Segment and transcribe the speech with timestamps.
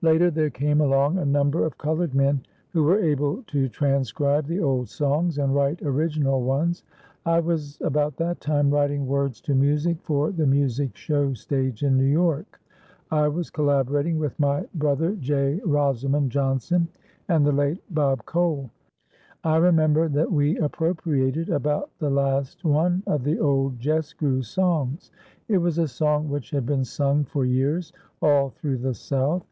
[0.00, 4.60] Later there came along a number of colored men who were able to transcribe the
[4.60, 6.84] old songs and write original ones.
[7.26, 11.98] I was, about that time, writing words to music for the music show stage in
[11.98, 12.58] New York.
[13.10, 15.60] I was collaborating with my brother, J.
[15.62, 16.88] Rosamond Johnson,
[17.28, 18.70] and the late Bob Cole.
[19.44, 25.10] I remember that we appropriated about the last one of the old "jes' grew" songs.
[25.46, 27.92] It was a song which had been sung for years
[28.22, 29.44] all through the South.